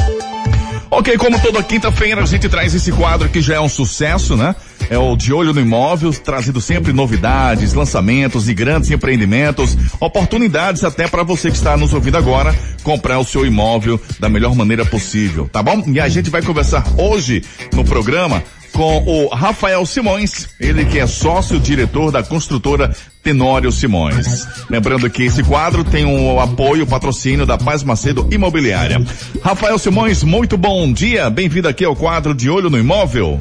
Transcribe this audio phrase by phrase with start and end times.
[0.90, 4.54] Ok, como toda quinta-feira a gente traz esse quadro que já é um sucesso, né?
[4.90, 11.08] É o De Olho no Imóvel, trazido sempre novidades, lançamentos e grandes empreendimentos, oportunidades até
[11.08, 15.48] para você que está nos ouvindo agora comprar o seu imóvel da melhor maneira possível,
[15.50, 15.82] tá bom?
[15.86, 21.06] E a gente vai conversar hoje no programa com o Rafael Simões, ele que é
[21.06, 24.46] sócio-diretor da construtora Tenório Simões.
[24.68, 29.02] Lembrando que esse quadro tem o um apoio, o patrocínio da Paz Macedo Imobiliária.
[29.42, 33.38] Rafael Simões, muito bom dia, bem-vindo aqui ao quadro de Olho no Imóvel.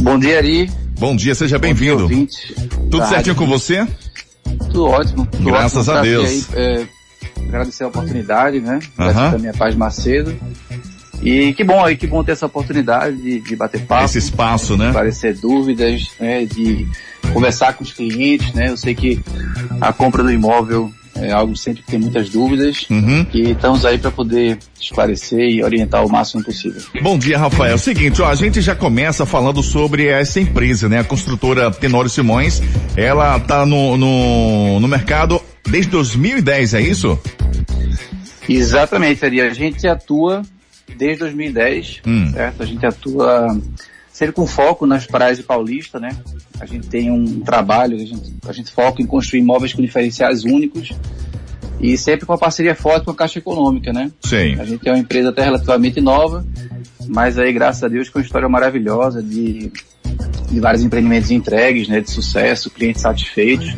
[0.00, 0.70] Bom dia, Ari.
[0.98, 2.08] Bom dia, seja bem-vindo.
[2.08, 3.14] Tudo Tarde.
[3.14, 3.86] certinho com você?
[4.58, 5.26] Tudo ótimo.
[5.26, 5.98] Tudo Graças ótimo.
[5.98, 6.28] a Deus.
[6.28, 6.86] Aí, é,
[7.48, 8.78] agradecer a oportunidade, né?
[8.98, 9.30] Aham.
[9.32, 10.36] Da minha Paz Macedo.
[11.24, 14.04] E que bom aí, que bom ter essa oportunidade de, de bater papo.
[14.04, 14.88] Esse espaço, né?
[14.88, 16.44] Esclarecer dúvidas, né?
[16.44, 16.86] De
[17.32, 18.68] conversar com os clientes, né?
[18.68, 19.18] Eu sei que
[19.80, 22.86] a compra do imóvel é algo sempre que tem muitas dúvidas.
[22.90, 23.26] Uhum.
[23.32, 26.82] E estamos aí para poder esclarecer e orientar o máximo possível.
[27.00, 27.78] Bom dia, Rafael.
[27.78, 30.98] Seguinte, ó, a gente já começa falando sobre essa empresa, né?
[30.98, 32.60] A construtora Tenório Simões.
[32.96, 37.18] Ela tá no, no, no mercado desde 2010, é isso?
[38.46, 39.40] Exatamente, Ari.
[39.40, 40.42] A gente atua
[40.96, 42.30] desde 2010, Hum.
[42.32, 42.62] certo?
[42.62, 43.60] A gente atua
[44.12, 46.16] sempre com foco nas praias de Paulista, né?
[46.60, 50.44] A gente tem um trabalho, a gente, a gente foca em construir imóveis com diferenciais
[50.44, 50.92] únicos
[51.80, 54.12] e sempre com uma parceria forte com a Caixa Econômica, né?
[54.24, 54.54] Sim.
[54.60, 56.46] A gente é uma empresa até relativamente nova,
[57.08, 59.72] mas aí, graças a Deus, com uma história maravilhosa de,
[60.50, 62.00] de vários empreendimentos entregues, né?
[62.00, 63.74] De sucesso, clientes satisfeitos.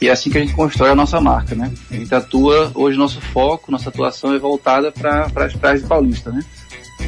[0.00, 1.72] E é assim que a gente constrói a nossa marca, né?
[1.90, 6.30] A gente atua, hoje nosso foco, nossa atuação é voltada para as praias de Paulista,
[6.30, 6.42] né?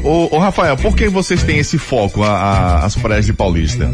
[0.03, 3.91] Ô, ô, Rafael, por que vocês têm esse foco, a- a- as praias de Paulista?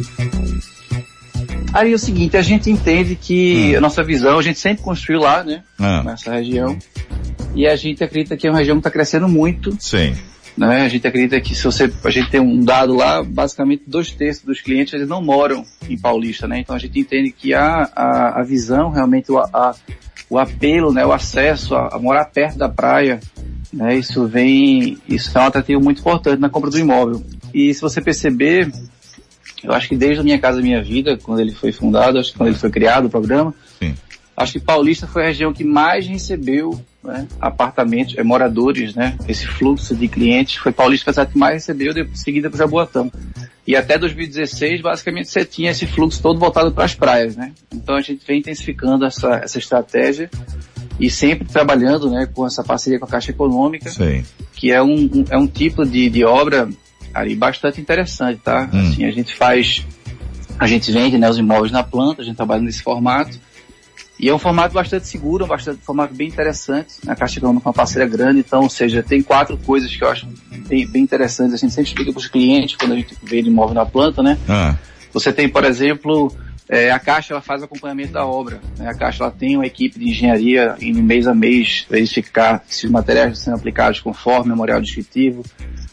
[1.72, 3.78] Aí é o seguinte, a gente entende que Hum.
[3.78, 5.62] a nossa visão, a gente sempre construiu lá, né?
[5.78, 6.78] Ah, Nessa região.
[7.54, 10.14] E a gente acredita que é uma região que está crescendo muito, sim.
[10.56, 10.82] Né?
[10.82, 14.44] A gente acredita que se você, a gente tem um dado lá, basicamente dois terços
[14.44, 16.60] dos clientes eles não moram em Paulista, né?
[16.60, 19.74] Então a gente entende que a, a, a visão, realmente o, a,
[20.30, 21.04] o apelo, né?
[21.04, 23.20] O acesso a, a morar perto da praia,
[23.72, 23.96] né?
[23.96, 27.22] Isso vem, isso é um atrativo muito importante na compra do imóvel.
[27.52, 28.70] E se você perceber,
[29.62, 32.38] eu acho que desde a Minha Casa Minha Vida, quando ele foi fundado, acho que
[32.38, 33.94] quando ele foi criado o programa, Sim.
[34.36, 39.16] acho que Paulista foi a região que mais recebeu né, apartamentos, eh, moradores, né?
[39.28, 43.10] Esse fluxo de clientes foi Paulista a que mais recebeu, depois, seguida por Jaboatão.
[43.66, 47.52] E até 2016, basicamente, você tinha esse fluxo todo voltado para as praias, né?
[47.72, 50.30] Então a gente vem intensificando essa, essa estratégia
[51.00, 54.22] e sempre trabalhando, né, com essa parceria com a Caixa Econômica, Sim.
[54.54, 56.68] que é um, um- é um tipo de, de obra
[57.12, 58.68] ali bastante interessante, tá?
[58.72, 58.80] Hum.
[58.80, 59.84] Assim, a gente faz,
[60.58, 63.38] a gente vende né, os imóveis na planta, a gente trabalha nesse formato.
[64.24, 66.94] E é um formato bastante seguro, um bastante, um formato bem interessante.
[67.06, 70.08] A Caixa Econômica é uma parceira grande, então, ou seja, tem quatro coisas que eu
[70.08, 70.26] acho
[70.66, 71.52] bem, bem interessantes.
[71.52, 74.38] A gente sempre explica para os clientes quando a gente vende imóvel na planta, né?
[74.48, 74.76] Ah,
[75.12, 76.34] Você tem, por exemplo,
[76.66, 78.62] é, a Caixa ela faz o acompanhamento da obra.
[78.78, 78.88] né?
[78.88, 82.90] A Caixa ela tem uma equipe de engenharia em mês a mês verificar se os
[82.90, 85.42] materiais estão sendo aplicados conforme o memorial descritivo.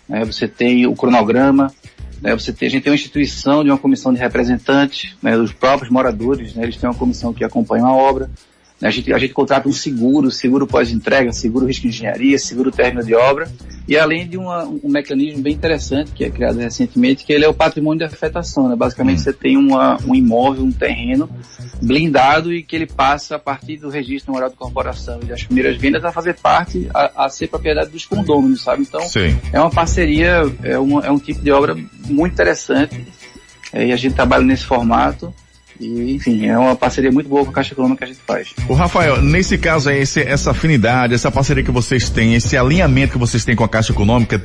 [0.08, 0.24] né?
[0.24, 1.74] Você tem o cronograma.
[2.22, 2.34] Né?
[2.34, 5.36] Você tem, a gente tem uma instituição de uma comissão de representantes, né?
[5.36, 6.64] os próprios moradores, né?
[6.64, 8.30] eles têm uma comissão que acompanha a obra.
[8.82, 13.04] A gente, a gente contrata um seguro, seguro pós-entrega, seguro risco de engenharia, seguro término
[13.06, 13.48] de obra,
[13.88, 17.48] e além de uma- um mecanismo bem interessante que é criado recentemente, que ele é
[17.48, 18.68] o patrimônio de afetação.
[18.68, 18.76] Né?
[18.76, 19.24] Basicamente Hum.
[19.24, 21.30] você tem uma- um imóvel, um terreno
[21.82, 25.78] blindado e que ele passa a partir do registro memorial de corporação e das primeiras
[25.78, 28.82] vendas a fazer parte, a, a ser propriedade dos condôminos, sabe?
[28.84, 29.38] Então sim.
[29.54, 31.76] é uma parceria, é, uma- é um tipo de obra
[32.08, 33.06] muito interessante
[33.74, 35.34] é, e a gente trabalha nesse formato.
[35.82, 38.50] E, enfim, é uma parceria muito boa com a Caixa Econômica que a gente faz.
[38.70, 43.14] O Rafael, nesse caso aí, esse- essa afinidade, essa parceria que vocês têm, esse alinhamento
[43.14, 44.42] que vocês têm com a Caixa Econômica,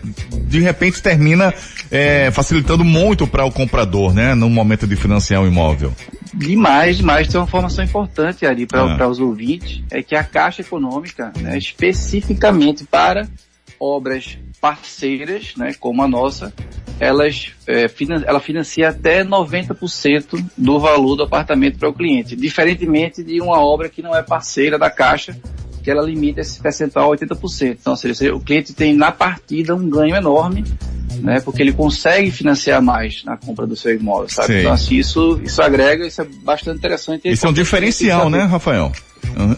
[0.49, 1.53] de repente termina
[1.91, 4.35] é, facilitando muito para o comprador, né?
[4.35, 5.93] No momento de financiar um imóvel.
[6.35, 7.29] Demais, demais.
[7.29, 9.09] Tem uma informação importante ali para Ah.
[9.09, 13.29] os ouvintes, é que a Caixa Econômica, né, especificamente para
[13.81, 16.53] obras parceiras, né, como a nossa,
[16.99, 23.23] elas, é, finan- ela financia até 90% do valor do apartamento para o cliente, diferentemente
[23.23, 25.37] de uma obra que não é parceira da Caixa,
[25.83, 27.77] que ela limita esse percentual a 80%.
[27.81, 30.65] Então, ou seja, o cliente tem na partida um ganho enorme,
[31.21, 31.41] né?
[31.41, 34.55] Porque ele consegue financiar mais na compra do seu imóvel, sabe?
[34.55, 34.59] Sim.
[34.61, 37.29] Então, assim, isso, isso agrega, isso é bastante interessante.
[37.29, 38.91] Isso é um diferencial, né, Rafael?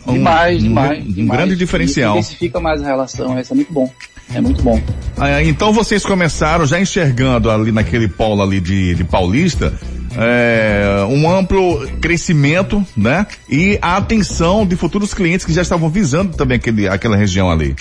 [0.07, 1.05] Um, demais, demais.
[1.05, 1.41] Um, demais.
[1.41, 2.19] grande diferencial.
[2.19, 3.93] Isso intensifica mais a relação, isso é muito bom.
[4.35, 4.81] É muito bom.
[5.17, 9.73] Ah, então vocês começaram já enxergando ali naquele polo ali de, de Paulista,
[10.17, 13.27] é, um amplo crescimento, né?
[13.49, 17.75] E a atenção de futuros clientes que já estavam visando também aquele, aquela região ali.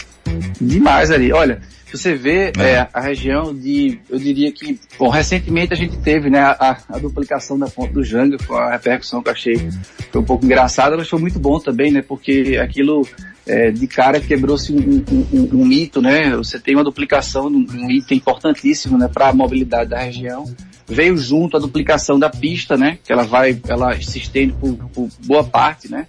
[0.59, 1.31] Demais ali.
[1.31, 2.71] Olha, você vê é.
[2.71, 6.97] É, a região de, eu diria que, bom, recentemente a gente teve, né, a, a
[6.97, 9.69] duplicação da ponte do Janga, com a repercussão que eu achei
[10.11, 13.07] foi um pouco engraçada, mas foi muito bom também, né, porque aquilo
[13.45, 17.77] é, de cara quebrou-se um, um, um, um, mito, né, você tem uma duplicação de
[17.77, 20.43] um item importantíssimo, né, para a mobilidade da região,
[20.85, 25.09] veio junto a duplicação da pista, né, que ela vai, ela se estende por, por
[25.25, 26.05] boa parte, né,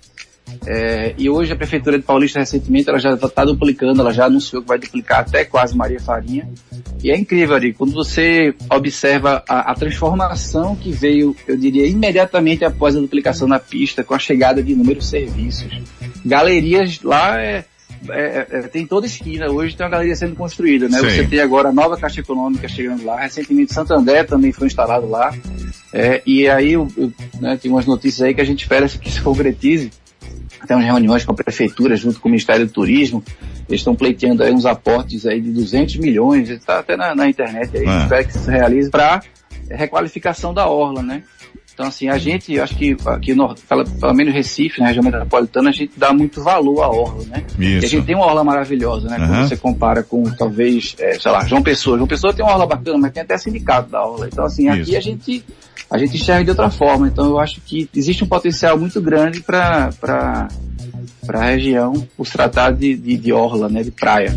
[0.66, 4.62] é, e hoje a Prefeitura de Paulista recentemente ela já está duplicando, ela já anunciou
[4.62, 6.49] que vai duplicar até quase Maria Farinha.
[7.02, 12.64] E é incrível ali, quando você observa a, a, transformação que veio, eu diria, imediatamente
[12.64, 15.69] após a duplicação da pista, com a chegada de inúmeros serviços.
[16.25, 17.64] Galerias lá é,
[18.08, 20.99] é, é, tem toda esquina, hoje tem uma galeria sendo construída, né?
[20.99, 21.08] Sim.
[21.08, 25.32] Você tem agora a nova Caixa Econômica chegando lá, recentemente Santander também foi instalado lá.
[25.93, 29.11] É, e aí eu, eu, né, tem umas notícias aí que a gente espera que
[29.11, 29.90] se concretize
[30.66, 33.22] temos reuniões com a prefeitura junto com o Ministério do Turismo.
[33.69, 37.76] Eles estão pleiteando aí uns aportes aí de 200 milhões, está até na, na, internet
[37.76, 38.02] aí, é.
[38.02, 39.22] espero que se realize para
[39.70, 41.22] requalificação da orla, né?
[41.78, 45.69] Então assim, a gente, acho que aqui no, pelo, pelo menos Recife, na região metropolitana,
[45.69, 47.44] a gente dá muito valor à orla, né?
[47.56, 47.84] Isso.
[47.84, 49.16] E a gente tem uma orla maravilhosa, né?
[49.16, 49.28] Uhum.
[49.28, 51.96] Quando você compara com talvez, é, sei lá, João Pessoa.
[51.96, 54.26] João Pessoa tem uma orla bacana, mas tem até sindicato da orla.
[54.26, 54.82] Então assim, Isso.
[54.82, 55.44] aqui a gente
[55.88, 57.06] a gente enxerga de outra forma.
[57.06, 60.48] Então eu acho que existe um potencial muito grande para para
[61.28, 64.36] a região os tratar de, de, de, orla, né, de praia.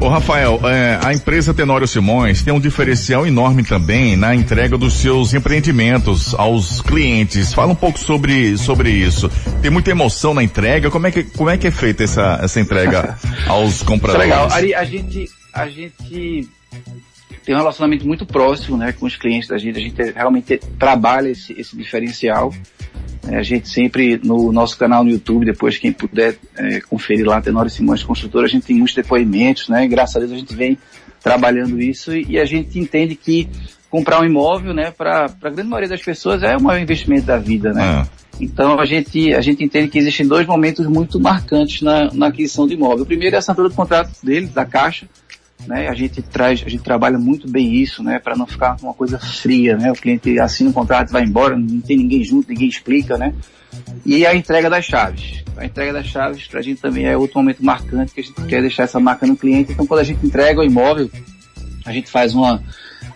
[0.00, 4.94] Ô Rafael, é, a empresa Tenório Simões tem um diferencial enorme também na entrega dos
[4.94, 7.52] seus empreendimentos aos clientes.
[7.52, 9.30] Fala um pouco sobre, sobre isso.
[9.60, 10.90] Tem muita emoção na entrega.
[10.90, 14.24] Como é que, como é, que é feita essa, essa entrega aos compradores?
[14.24, 14.50] É legal.
[14.50, 16.48] Ari, a gente, a gente
[17.44, 19.78] tem um relacionamento muito próximo, né, com os clientes da gente.
[19.78, 22.54] A gente realmente trabalha esse, esse diferencial.
[23.28, 27.40] É, a gente sempre, no nosso canal no YouTube, depois quem puder é, conferir lá,
[27.40, 29.86] Tenório Simões Construtora, a gente tem muitos depoimentos, né?
[29.86, 30.78] Graças a Deus a gente vem
[31.22, 33.48] trabalhando isso e, e a gente entende que
[33.90, 37.36] comprar um imóvel, né, para a grande maioria das pessoas é o maior investimento da
[37.36, 38.06] vida, né?
[38.06, 38.20] É.
[38.40, 42.66] Então a gente, a gente entende que existem dois momentos muito marcantes na, na aquisição
[42.66, 43.02] de imóvel.
[43.02, 45.06] O primeiro é a assinatura do contrato dele, da Caixa,
[45.66, 45.88] né?
[45.88, 48.18] A gente traz, a gente trabalha muito bem isso, né?
[48.18, 49.90] Para não ficar uma coisa fria, né?
[49.90, 53.34] O cliente assina o contrato, vai embora, não tem ninguém junto, ninguém explica, né?
[54.04, 55.44] E a entrega das chaves.
[55.56, 58.42] A entrega das chaves para a gente também é outro momento marcante que a gente
[58.42, 59.72] quer deixar essa marca no cliente.
[59.72, 61.10] Então quando a gente entrega o imóvel,
[61.84, 62.62] a gente faz uma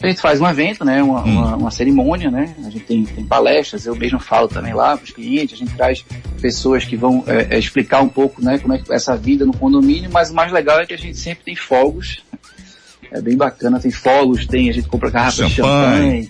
[0.03, 1.39] a gente faz um evento, né, uma, hum.
[1.39, 5.05] uma, uma, cerimônia, né, a gente tem, tem palestras, eu mesmo falo também lá para
[5.05, 6.05] os clientes, a gente traz
[6.41, 9.47] pessoas que vão é, é, explicar um pouco, né, como é que é essa vida
[9.47, 12.23] no condomínio, mas o mais legal é que a gente sempre tem fogos,
[13.15, 16.29] é bem bacana, tem fogos, tem, a gente compra garrafa de champanhe,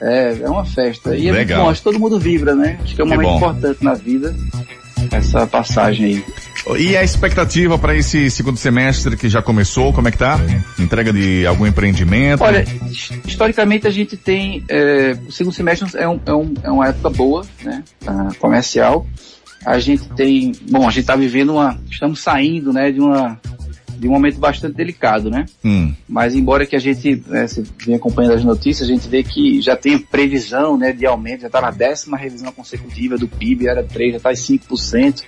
[0.00, 1.16] é, é uma festa.
[1.16, 2.78] E é muito bom, acho que todo mundo vibra, né?
[2.82, 4.36] Acho que é um momento importante na vida,
[5.10, 6.24] essa passagem aí.
[6.78, 10.38] E a expectativa para esse segundo semestre que já começou, como é que tá?
[10.78, 12.44] Entrega de algum empreendimento?
[12.44, 12.66] Olha,
[13.24, 17.08] historicamente a gente tem, é, o segundo semestre é, um, é, um, é uma época
[17.08, 17.82] boa, né,
[18.38, 19.06] comercial.
[19.64, 23.40] A gente tem, bom, a gente está vivendo uma, estamos saindo, né, de uma,
[23.98, 25.46] de um momento bastante delicado, né?
[25.64, 25.92] Hum.
[26.08, 29.60] Mas embora que a gente, né, você venha acompanhando as notícias, a gente vê que
[29.60, 33.82] já tem previsão, né, de aumento, já está na décima revisão consecutiva do PIB, era
[33.82, 35.22] 3, já está em 5%.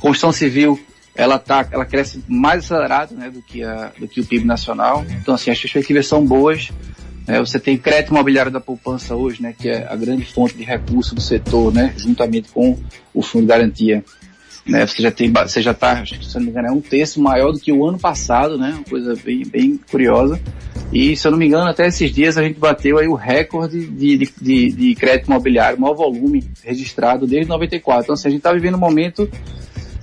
[0.00, 0.78] Construção civil,
[1.14, 5.04] ela tá, ela cresce mais acelerado, né, do que a, do que o PIB nacional.
[5.20, 6.70] Então, assim, as perspectivas são boas.
[7.26, 10.62] É, você tem crédito imobiliário da poupança hoje, né, que é a grande fonte de
[10.62, 12.78] recurso do setor, né, juntamente com
[13.14, 14.04] o fundo de garantia.
[14.66, 17.52] Né, você já tem, você já está, se não me engano, é um terço maior
[17.52, 20.40] do que o ano passado, né, uma coisa bem, bem curiosa.
[20.90, 23.86] E, se eu não me engano, até esses dias a gente bateu aí o recorde
[23.86, 28.04] de, de, de, de crédito imobiliário, maior volume registrado desde 94.
[28.04, 29.28] Então, assim, a gente está vivendo um momento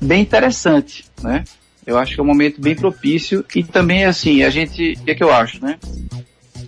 [0.02, 1.44] bem interessante, né?
[1.86, 5.12] Eu acho que é um momento bem propício e também assim, a gente, o que
[5.12, 5.78] é que eu acho, né?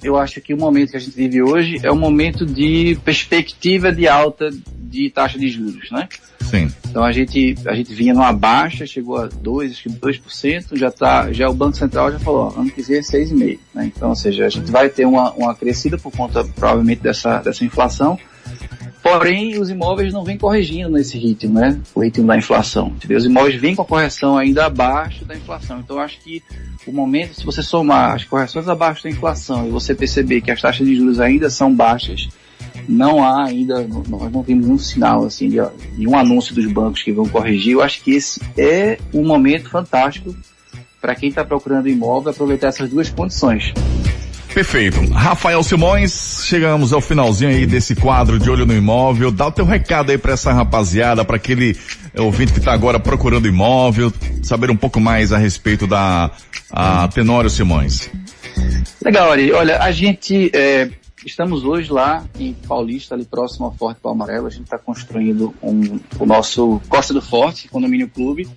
[0.02, 3.92] Eu acho que o momento que a gente vive hoje é um momento de perspectiva
[3.92, 6.08] de alta de taxa de juros, né?
[6.42, 6.70] Sim.
[6.94, 10.92] Então a gente, a gente vinha numa baixa, chegou a 2, acho que 2%, já
[10.92, 13.86] tá, já o Banco Central já falou, ó, ano que vem é 6,5%, né?
[13.86, 17.66] Então, ou seja, a gente vai ter uma, uma crescida por conta, provavelmente, dessa, dessa
[17.66, 18.20] inflação,
[19.02, 21.78] Porém, os imóveis não vêm corrigindo nesse ritmo, né?
[21.94, 22.94] O ritmo da inflação.
[23.10, 25.80] Os imóveis vêm com a correção ainda abaixo da inflação.
[25.80, 26.42] Então, acho que
[26.88, 30.62] o momento, se você somar as correções abaixo da inflação e você perceber que as
[30.62, 32.30] taxas de juros ainda são baixas,
[32.88, 35.58] não há ainda, nós não temos nenhum sinal assim de,
[35.98, 37.74] de um anúncio dos bancos que vão corrigir.
[37.74, 40.36] Eu acho que esse é um momento fantástico
[41.02, 43.74] para quem está procurando imóvel aproveitar essas duas condições.
[44.54, 45.04] Perfeito.
[45.12, 49.32] Rafael Simões, chegamos ao finalzinho aí desse quadro de olho no imóvel.
[49.32, 51.76] Dá o teu recado aí para essa rapaziada, para aquele
[52.16, 54.14] ouvinte que está agora procurando imóvel,
[54.44, 56.30] saber um pouco mais a respeito da
[56.72, 58.10] a Tenório Simões.
[59.04, 59.52] Legal, Ari.
[59.52, 60.90] Olha, a gente é,
[61.26, 64.48] estamos hoje lá em Paulista, ali próximo ao Forte Palmarelo.
[64.48, 68.50] A gente está construindo um, o nosso Costa do Forte, condomínio clube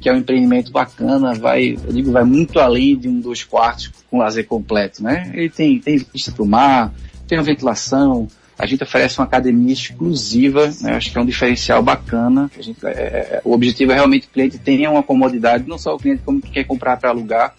[0.00, 3.90] que é um empreendimento bacana, vai, eu digo, vai muito além de um dos quartos
[4.10, 5.30] com lazer completo, né?
[5.34, 6.92] Ele tem, tem vista para o mar,
[7.26, 10.94] tem uma ventilação, a gente oferece uma academia exclusiva, né?
[10.94, 12.50] acho que é um diferencial bacana.
[12.58, 15.78] A gente, é, é, o objetivo é realmente que o cliente tenha uma comodidade, não
[15.78, 17.54] só o cliente como que quer comprar para alugar,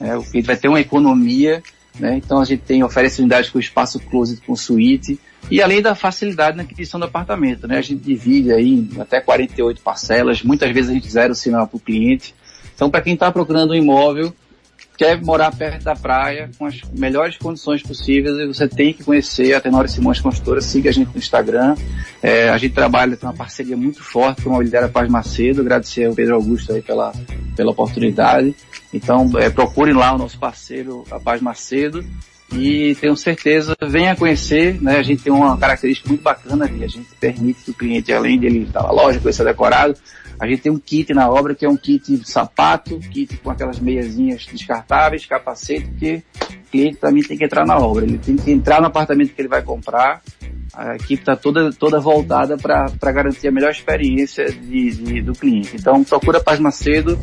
[0.00, 0.16] né?
[0.16, 1.62] o cliente vai ter uma economia,
[1.98, 2.16] né?
[2.16, 5.18] então a gente tem, oferece unidades com espaço closet com suíte,
[5.50, 7.78] e além da facilidade na aquisição do apartamento, né?
[7.78, 11.76] A gente divide aí até 48 parcelas, muitas vezes a gente zera o sinal para
[11.76, 12.34] o cliente.
[12.74, 14.32] Então, para quem está procurando um imóvel,
[15.02, 19.60] quer morar perto da praia, com as melhores condições possíveis, você tem que conhecer a
[19.60, 21.74] Tenório Simões Construtora, siga a gente no Instagram.
[22.22, 26.04] É, a gente trabalha, tem uma parceria muito forte com a Mobiliária Paz Macedo, agradecer
[26.04, 27.12] ao Pedro Augusto aí pela,
[27.56, 28.54] pela oportunidade.
[28.94, 32.04] Então, é, procurem lá o nosso parceiro, a Paz Macedo,
[32.52, 34.98] e tenho certeza, venha conhecer, né?
[34.98, 38.38] A gente tem uma característica muito bacana que a gente permite que o cliente, além
[38.38, 39.94] dele estar na loja, conhecer decorado,
[40.38, 43.78] a gente tem um kit na obra que é um kit sapato, kit com aquelas
[43.78, 48.50] meiazinhas descartáveis, capacete, porque o cliente também tem que entrar na obra, ele tem que
[48.50, 50.20] entrar no apartamento que ele vai comprar,
[50.74, 55.76] a equipe está toda, toda voltada para garantir a melhor experiência de, de, do cliente.
[55.76, 57.18] Então procura Paz Macedo,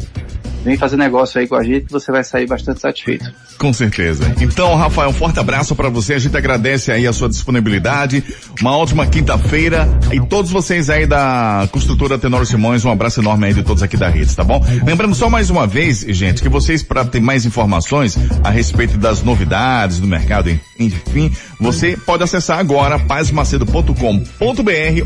[0.63, 3.25] vem fazer negócio aí com a gente que você vai sair bastante satisfeito.
[3.57, 4.33] Com certeza.
[4.39, 6.13] Então, Rafael, um forte abraço para você.
[6.13, 8.23] A gente agradece aí a sua disponibilidade.
[8.61, 9.87] Uma ótima quinta-feira.
[10.11, 13.97] E todos vocês aí da construtora Tenório Simões, um abraço enorme aí de todos aqui
[13.97, 14.63] da rede, tá bom?
[14.85, 19.23] Lembrando só mais uma vez, gente, que vocês, para ter mais informações a respeito das
[19.23, 20.49] novidades do mercado,
[20.79, 23.93] enfim, você pode acessar agora pazmacedo.com.br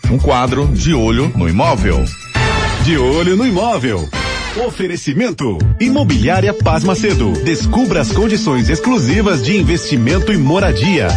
[0.09, 2.03] um quadro de olho no imóvel.
[2.83, 4.09] De olho no imóvel.
[4.65, 5.59] Oferecimento.
[5.79, 7.31] Imobiliária Paz Macedo.
[7.43, 11.09] Descubra as condições exclusivas de investimento e moradia.